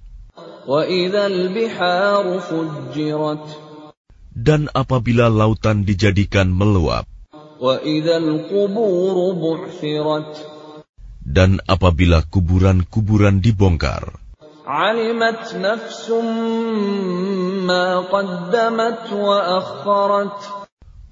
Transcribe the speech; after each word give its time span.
Dan 4.37 4.69
apabila 4.77 5.33
lautan 5.33 5.89
dijadikan 5.89 6.53
meluap, 6.53 7.09
dan 11.25 11.51
apabila 11.65 12.21
kuburan-kuburan 12.29 13.41
dibongkar, 13.41 14.13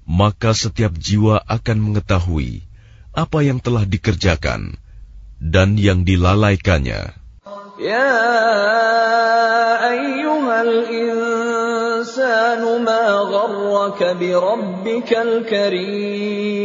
maka 0.05 0.49
setiap 0.53 0.93
jiwa 0.93 1.41
akan 1.49 1.77
mengetahui 1.81 2.61
apa 3.09 3.39
yang 3.41 3.57
telah 3.57 3.89
dikerjakan 3.89 4.77
dan 5.41 5.81
yang 5.81 6.05
dilalaikannya. 6.05 7.17
Ya 7.77 8.09
أيها 9.86 10.62
الإنسان 10.62 12.62
ما 12.82 13.04
غرك 13.30 14.00
بربك 14.18 15.10
الكريم 15.12 16.62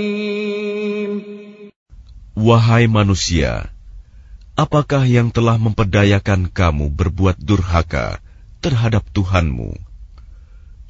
Wahai 2.38 2.86
manusia, 2.86 3.74
apakah 4.54 5.10
yang 5.10 5.34
telah 5.34 5.58
memperdayakan 5.58 6.54
kamu 6.54 6.94
berbuat 6.94 7.42
durhaka 7.42 8.22
terhadap 8.62 9.02
Tuhanmu 9.10 9.74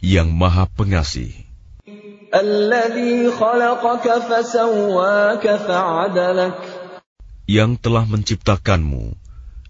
yang 0.04 0.28
Maha 0.36 0.68
Pengasih, 0.68 1.32
الذي 2.28 3.32
خلقك 3.32 4.06
فسواك 4.28 5.46
فعدلك 5.48 6.60
yang 7.48 7.80
telah 7.80 8.04
menciptakanmu, 8.04 9.16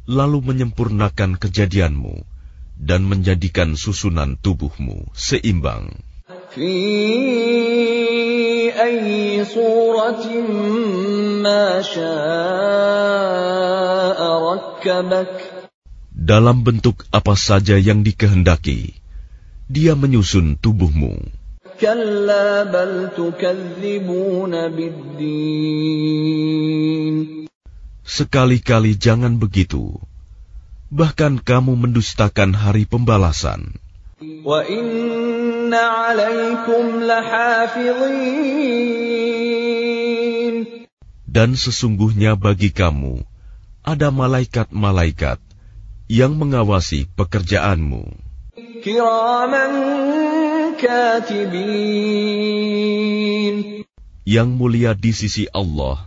lalu 0.09 0.39
menyempurnakan 0.41 1.37
kejadianmu 1.37 2.25
dan 2.76 3.06
menjadikan 3.06 3.78
susunan 3.78 4.36
tubuhmu 4.40 5.10
seimbang. 5.16 5.92
Dalam 16.12 16.56
bentuk 16.60 17.08
apa 17.08 17.34
saja 17.34 17.80
yang 17.80 18.04
dikehendaki, 18.04 18.94
dia 19.72 19.96
menyusun 19.96 20.60
tubuhmu. 20.60 21.16
Sekali-kali 28.02 28.92
jangan 29.00 29.32
begitu 29.40 29.96
bahkan 30.92 31.40
kamu 31.40 31.72
mendustakan 31.88 32.52
hari 32.52 32.84
pembalasan. 32.84 33.80
Dan 41.32 41.48
sesungguhnya 41.56 42.36
bagi 42.36 42.68
kamu 42.76 43.24
ada 43.80 44.12
malaikat-malaikat 44.12 45.40
yang 46.12 46.36
mengawasi 46.36 47.08
pekerjaanmu. 47.16 48.04
Yang 54.28 54.48
mulia 54.52 54.92
di 54.92 55.12
sisi 55.16 55.48
Allah 55.56 56.04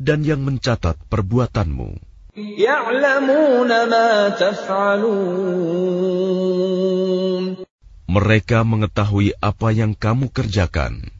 dan 0.00 0.24
yang 0.24 0.40
mencatat 0.40 0.96
perbuatanmu. 1.12 2.13
يعلمون 2.39 3.67
ما 3.67 4.29
تفعلون 4.29 5.89
Mereka 8.09 8.65
mengetahui 8.65 9.37
apa 9.37 9.69
yang 9.69 9.93
kamu 9.93 10.33
kerjakan. 10.33 11.13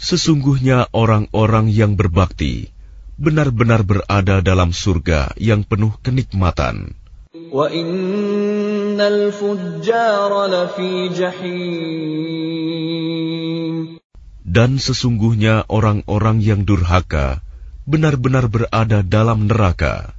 Sesungguhnya 0.00 0.90
orang-orang 0.90 1.70
yang 1.70 1.94
berbakti 1.94 2.74
benar-benar 3.20 3.86
berada 3.86 4.42
dalam 4.42 4.74
surga 4.74 5.30
yang 5.38 5.62
penuh 5.62 5.94
kenikmatan. 6.02 6.98
وإن 7.50 8.98
الفجار 9.00 10.32
لفي 10.46 11.08
جحيم 11.14 12.13
dan 14.55 14.79
sesungguhnya 14.79 15.67
orang-orang 15.67 16.39
yang 16.39 16.63
durhaka 16.63 17.43
benar-benar 17.83 18.47
berada 18.47 19.03
dalam 19.03 19.51
neraka. 19.51 20.15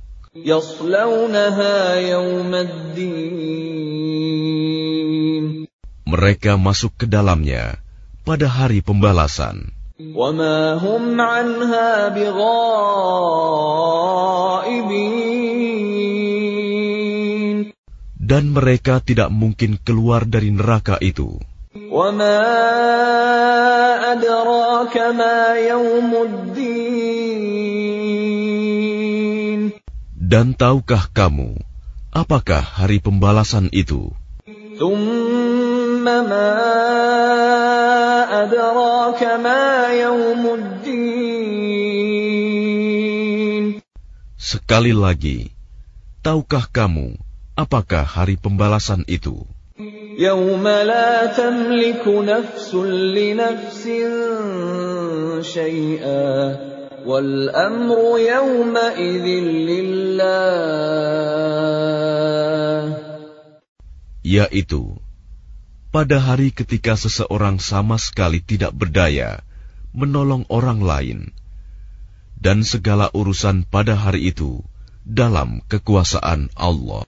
Mereka 6.05 6.53
masuk 6.61 6.93
ke 7.01 7.09
dalamnya 7.09 7.81
pada 8.29 8.45
hari 8.45 8.85
pembalasan. 8.85 9.73
Dan 18.21 18.45
mereka 18.53 19.01
tidak 19.01 19.33
mungkin 19.33 19.81
keluar 19.81 20.29
dari 20.29 20.53
neraka 20.53 21.01
itu. 21.01 21.41
وما 21.92 22.40
أدراك 24.12 24.98
ما 24.98 25.56
يوم 25.56 26.12
الدين 26.28 27.72
Dan 30.32 30.56
tahukah 30.56 31.12
kamu 31.12 31.60
apakah 32.16 32.64
hari 32.64 33.04
pembalasan 33.04 33.68
itu? 33.72 34.16
ثم 34.80 36.04
ما 36.08 36.56
أدراك 38.44 39.22
ما 39.44 39.92
يوم 39.92 40.44
الدين 40.48 41.12
Sekali 44.42 44.92
lagi, 44.92 45.54
tahukah 46.26 46.68
kamu 46.68 47.16
apakah 47.56 48.04
hari 48.04 48.36
pembalasan 48.36 49.08
itu? 49.08 49.48
يوم 50.18 50.66
لا 50.68 51.26
تملك 51.26 52.08
نفس 52.08 52.76
لنفس 53.18 53.84
شيئا 55.42 56.58
والأمر 57.06 58.20
يومئذ 58.20 59.28
لله 59.70 60.52
Yaitu, 64.22 65.02
pada 65.90 66.22
hari 66.22 66.54
ketika 66.54 66.94
seseorang 66.94 67.58
sama 67.58 67.98
sekali 67.98 68.40
tidak 68.40 68.72
berdaya 68.78 69.42
menolong 69.98 70.46
orang 70.48 70.80
lain, 70.80 71.20
dan 72.38 72.62
segala 72.62 73.10
urusan 73.12 73.66
pada 73.66 73.98
hari 73.98 74.30
itu 74.30 74.62
dalam 75.04 75.66
kekuasaan 75.66 76.54
Allah. 76.54 77.04